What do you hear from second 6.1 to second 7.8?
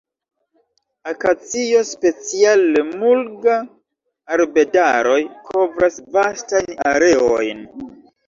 vastajn areojn.